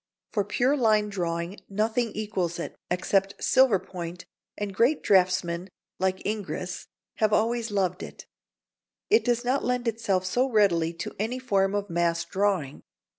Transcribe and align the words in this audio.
For 0.31 0.43
pure 0.43 0.75
line 0.75 1.09
drawing 1.09 1.59
nothing 1.69 2.11
equals 2.13 2.57
it, 2.57 2.75
except 2.89 3.35
silver 3.43 3.77
point, 3.77 4.25
and 4.57 4.73
great 4.73 5.03
draughtsmen, 5.03 5.69
like 5.99 6.25
Ingres, 6.25 6.87
have 7.17 7.31
always 7.31 7.69
loved 7.69 8.01
it. 8.01 8.25
It 9.11 9.23
does 9.23 9.45
not 9.45 9.63
lend 9.63 9.87
itself 9.87 10.25
so 10.25 10.49
readily 10.49 10.91
to 10.93 11.15
any 11.19 11.37
form 11.37 11.75
of 11.75 11.87
mass 11.87 12.25
drawing. 12.25 12.81